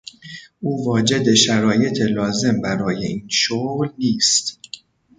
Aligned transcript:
او 0.59 0.85
واجد 0.87 1.33
شرایط 1.33 2.01
لازم 2.01 2.61
برای 2.61 3.05
این 3.07 3.27
شغل 3.27 3.89
نیست. 3.99 4.59